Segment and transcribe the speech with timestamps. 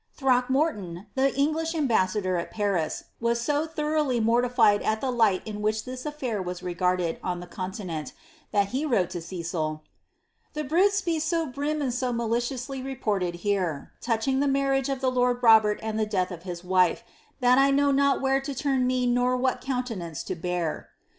[0.11, 5.61] "* Throckmorton, the English ambassador at Paris, was so thoroughly morli(ied at the light in
[5.61, 8.11] which this afl&ir was regarded on the continent,
[8.51, 9.83] that he wrote to Cecil,
[10.55, 15.11] *^The bruits be so brim and so maliciously reported here, touching the marriage of the
[15.11, 17.03] lord Robert and the death of his wife,
[17.39, 20.89] tliat 1 know not where to turn me nor what countenance to bear."'